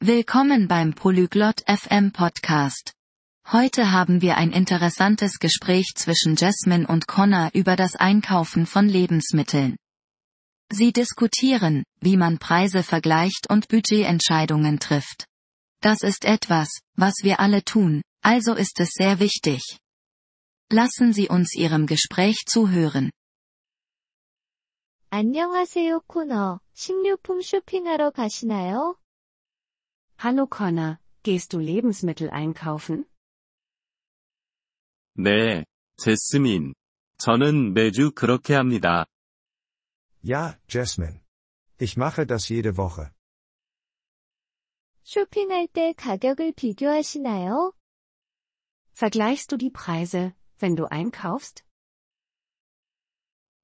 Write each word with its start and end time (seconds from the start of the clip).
Willkommen 0.00 0.68
beim 0.68 0.94
Polyglot 0.94 1.62
FM 1.66 2.12
Podcast. 2.12 2.92
Heute 3.50 3.90
haben 3.90 4.22
wir 4.22 4.36
ein 4.36 4.52
interessantes 4.52 5.38
Gespräch 5.38 5.92
zwischen 5.96 6.36
Jasmine 6.36 6.86
und 6.86 7.06
Connor 7.06 7.50
über 7.52 7.76
das 7.76 7.96
Einkaufen 7.96 8.66
von 8.66 8.88
Lebensmitteln. 8.88 9.76
Sie 10.70 10.92
diskutieren, 10.92 11.84
wie 12.00 12.16
man 12.16 12.38
Preise 12.38 12.82
vergleicht 12.82 13.48
und 13.50 13.68
Budgetentscheidungen 13.68 14.78
trifft. 14.78 15.26
Das 15.80 16.02
ist 16.02 16.24
etwas, 16.24 16.68
was 16.94 17.14
wir 17.22 17.40
alle 17.40 17.64
tun, 17.64 18.02
also 18.22 18.54
ist 18.54 18.80
es 18.80 18.90
sehr 18.90 19.18
wichtig. 19.18 19.78
Lassen 20.70 21.12
Sie 21.12 21.28
uns 21.28 21.54
Ihrem 21.54 21.86
Gespräch 21.86 22.44
zuhören. 22.46 23.10
안녕하세요, 25.10 26.02
코너. 26.06 26.60
식료품 26.74 27.40
쇼핑하러 27.40 28.10
가시나요? 28.10 28.96
Hallo 30.17 30.47
Connor, 30.47 30.99
gehst 31.23 31.53
du 31.53 31.59
Lebensmittel 31.59 32.29
einkaufen? 32.29 33.05
네, 35.15 35.65
제스민. 35.97 36.73
저는 37.17 37.73
매주 37.73 38.11
그렇게 38.11 38.55
합니다. 38.55 39.05
Ja, 40.23 40.57
Jasmine. 40.67 41.21
Ich 41.79 41.97
mache 41.97 42.25
das 42.25 42.47
jede 42.49 42.77
Woche. 42.77 43.11
쇼핑할 45.03 45.67
때 45.67 45.93
가격을 45.93 46.53
비교하시나요? 46.53 47.73
Vergleichst 48.93 49.51
du 49.51 49.57
die 49.57 49.71
Preise, 49.71 50.33
wenn 50.59 50.75
du 50.75 50.87
einkaufst? 50.89 51.63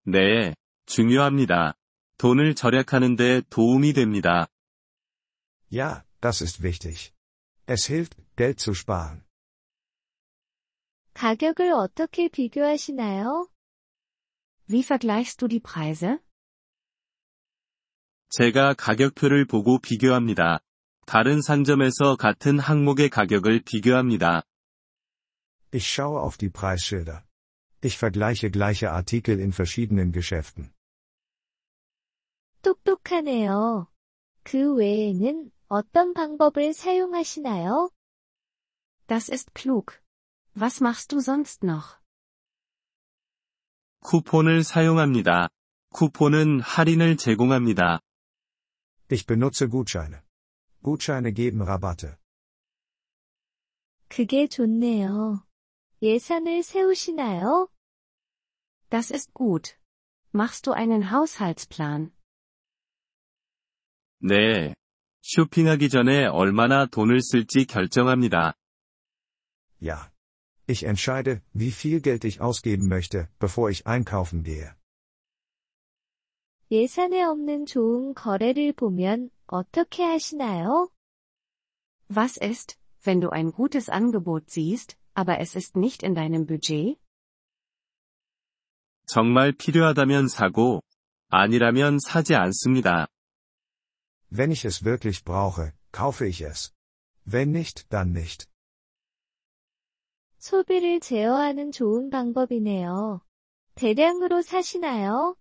네, 0.05 0.53
중요합니다. 0.85 1.75
돈을 2.17 2.55
절약하는데 2.55 3.43
도움이 3.49 3.93
됩니다. 3.93 4.48
Ja, 5.71 6.03
das 6.23 6.41
ist 6.41 6.61
wichtig. 6.61 7.13
Es 7.66 7.85
hilft, 7.85 8.16
Geld 8.35 8.59
zu 8.59 8.73
sparen. 8.73 9.23
가격을 11.13 11.71
어떻게 11.73 12.29
비교하시나요? 12.29 13.49
Wie 14.68 14.84
vergleichst 14.84 15.41
du 15.41 15.48
die 15.48 15.59
Preise? 15.59 16.20
제가 18.29 18.76
가격표를 18.76 19.45
보고 19.45 19.79
비교합니다. 19.79 20.59
다른 21.05 21.41
상점에서 21.41 22.15
같은 22.15 22.59
항목의 22.59 23.09
가격을 23.09 23.63
비교합니다. 23.63 24.43
Ich 25.73 25.87
schaue 25.87 26.20
auf 26.20 26.37
die 26.37 26.51
Preisschilder. 26.51 27.23
Ich 27.82 27.98
vergleiche 27.98 28.51
gleiche 28.51 28.91
Artikel 28.91 29.40
in 29.40 29.51
verschiedenen 29.51 30.12
Geschäften. 30.12 30.71
똑똑하네요. 32.62 33.87
그 34.43 34.76
외에는 34.76 35.51
어떤 35.68 36.13
방법을 36.13 36.73
사용하시나요? 36.73 37.90
Das 39.07 39.32
ist 39.32 39.54
klug. 39.54 39.99
Was 40.55 40.82
machst 40.82 41.13
du 41.13 41.20
sonst 41.20 41.65
noch? 41.65 41.99
쿠폰을 44.01 44.63
사용합니다. 44.63 45.49
쿠폰은 45.91 46.62
할인을 46.62 47.18
제공합니다. 47.18 47.99
Ich 49.12 49.26
benutze 49.26 49.68
Gutscheine. 49.68 50.21
Gutscheine 50.84 51.34
geben 51.34 51.62
Rabatte. 51.63 52.18
그게 54.07 54.48
좋네요. 54.48 55.45
예산을 56.01 56.63
세우시나요? 56.63 57.70
Das 58.90 59.12
ist 59.12 59.34
gut. 59.34 59.76
Machst 60.32 60.68
du 60.68 60.73
einen 60.73 61.12
Haushaltsplan? 61.12 62.12
네. 64.22 64.73
쇼핑하기 65.23 65.90
전에 65.90 66.25
얼마나 66.25 66.85
돈을 66.85 67.22
쓸지 67.22 67.66
결정합니다. 67.66 68.56
Ja. 69.81 70.12
Ich 70.68 70.85
entscheide, 70.85 71.41
wie 71.53 71.72
viel 71.72 72.00
Geld 72.01 72.25
ich 72.25 72.41
ausgeben 72.41 72.88
möchte, 72.88 73.28
bevor 73.40 73.69
ich 73.72 73.88
einkaufen 73.88 74.44
gehe. 74.44 74.73
예산에 76.72 77.23
없는 77.23 77.66
좋은 77.66 78.13
거래를 78.13 78.73
보면 78.73 79.31
어떻게 79.47 80.03
하시나요? 80.03 80.89
Was 82.16 82.38
ist, 82.41 82.77
wenn 83.03 83.19
du 83.19 83.29
ein 83.31 83.51
gutes 83.51 83.89
Angebot 83.89 84.51
siehst, 84.51 84.95
aber 85.16 85.39
es 85.39 85.55
ist 85.55 85.75
nicht 85.75 86.03
in 86.03 86.13
deinem 86.13 86.45
Budget? 86.45 87.00
정말 89.07 89.51
필요하다면 89.53 90.27
사고, 90.27 90.83
아니라면 91.29 91.97
사지 92.00 92.35
않습니다. 92.35 93.07
Wenn 94.33 94.51
ich 94.51 94.66
es 94.66 94.83
wirklich 94.83 95.23
brauche, 95.23 95.73
kaufe 95.91 96.25
ich 96.25 96.41
es. 96.41 96.73
Wenn 97.25 97.51
nicht, 97.51 97.91
dann 97.91 98.11
nicht. 98.11 98.47
소비를 100.39 101.00
제어하는 101.00 101.72
좋은 101.72 102.09
방법이네요. 102.09 103.22
대량으로 103.75 104.41
사시나요? 104.41 105.35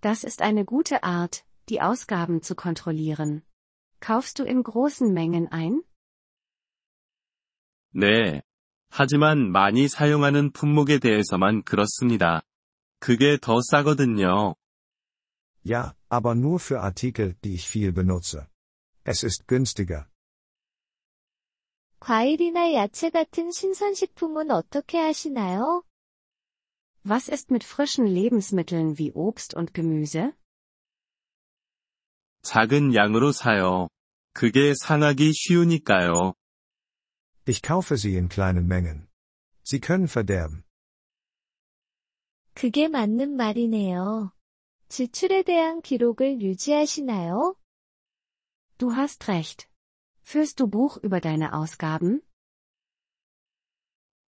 Das 0.00 0.24
ist 0.24 0.42
eine 0.42 0.64
gute 0.64 1.02
Art, 1.02 1.44
die 1.68 1.80
Ausgaben 1.80 2.42
zu 2.42 2.54
kontrollieren. 2.54 3.42
Kaufst 4.00 4.38
du 4.38 4.44
in 4.44 4.62
großen 4.62 5.12
Mengen 5.12 5.48
ein? 5.52 5.82
네. 7.92 8.42
하지만 8.90 9.50
많이 9.50 9.88
사용하는 9.88 10.52
품목에 10.52 10.98
대해서만 10.98 11.62
그렇습니다. 11.64 12.42
그게 12.98 13.38
더 13.40 13.60
싸거든요. 13.60 14.54
Ja, 15.62 15.96
aber 16.08 16.34
nur 16.34 16.60
für 16.60 16.80
Artikel, 16.80 17.34
die 17.44 17.54
ich 17.54 17.68
viel 17.68 17.92
benutze. 17.92 18.48
Es 19.04 19.22
ist 19.22 19.46
günstiger. 19.48 20.08
과일이나 22.00 22.72
야채 22.74 23.10
같은 23.10 23.50
신선식품은 23.50 24.50
어떻게 24.50 24.98
하시나요? 24.98 25.82
Was 27.04 27.28
ist 27.28 27.50
mit 27.50 27.64
frischen 27.64 28.06
Lebensmitteln 28.06 28.98
wie 28.98 29.12
Obst 29.14 29.56
und 29.56 29.72
Gemüse? 29.72 30.32
작은 32.42 32.94
양으로 32.94 33.32
사요. 33.32 33.88
그게 34.32 34.74
상하기 34.74 35.32
쉬우니까요. 35.32 36.34
Ich 37.48 37.62
kaufe 37.62 37.96
sie 37.96 38.16
in 38.16 38.28
kleinen 38.28 38.66
Mengen. 38.66 39.08
Sie 39.64 39.80
können 39.80 40.06
verderben. 40.06 40.62
그게 42.54 42.88
맞는 42.88 43.36
말이네요. 43.36 44.32
지출에 44.90 45.42
대한 45.42 45.80
기록을 45.82 46.40
유지하시나요? 46.40 47.56
Du 48.78 48.92
hast 48.92 49.30
recht. 49.30 49.68
Führst 50.22 50.58
du 50.58 50.68
Buch 50.68 51.00
über 51.02 51.20
deine 51.20 51.52
Ausgaben? 51.52 52.20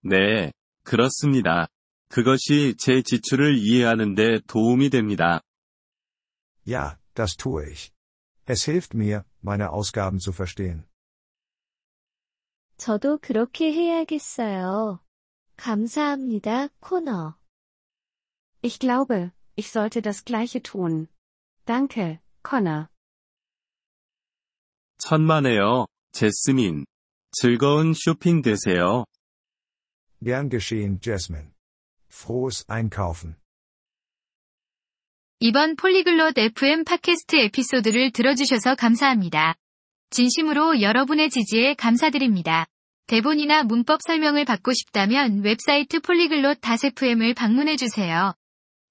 네, 0.02 0.52
그렇습니다. 0.84 1.68
그것이 2.08 2.74
제 2.78 3.02
지출을 3.02 3.58
이해하는데 3.58 4.40
도움이 4.46 4.90
됩니다. 4.90 5.42
Ja, 6.66 6.98
das 7.14 7.36
tue 7.36 7.70
ich. 7.70 7.92
Es 8.46 8.64
hilft 8.64 8.94
mir, 8.94 9.24
meine 9.42 9.70
Ausgaben 9.70 10.18
zu 10.18 10.32
verstehen. 10.32 10.84
저도 12.78 13.18
그렇게 13.18 13.72
해야겠어요. 13.72 15.00
감사합니다, 15.56 16.68
코너. 16.80 17.34
Ich 18.62 18.78
glaube, 18.78 19.32
ich 19.56 19.70
sollte 19.70 20.02
das 20.02 20.24
gleiche 20.24 20.62
tun. 20.62 21.08
Danke, 21.66 22.20
Connor. 22.42 22.88
천만에요, 24.98 25.86
제스민. 26.12 26.84
즐거운 27.32 27.92
쇼핑 27.94 28.42
되세요. 28.42 29.04
Gern 30.22 30.48
geschehen, 30.48 31.00
Jasmine. 31.00 31.52
Frohes 32.10 32.64
Einkaufen. 32.68 33.36
이번 35.40 35.76
폴리글롯 35.76 36.36
FM 36.36 36.82
팟캐스트 36.84 37.36
에피소드를 37.36 38.10
들어주셔서 38.10 38.74
감사합니다. 38.74 39.54
진심으로 40.10 40.80
여러분의 40.80 41.30
지지에 41.30 41.74
감사드립니다. 41.74 42.66
대본이나 43.06 43.62
문법 43.62 44.00
설명을 44.02 44.44
받고 44.44 44.72
싶다면 44.72 45.44
웹사이트 45.44 46.00
폴리글롯 46.00 46.58
FM을 46.62 47.34
방문해주세요. 47.34 48.34